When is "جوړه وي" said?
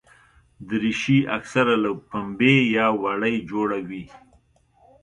3.49-4.03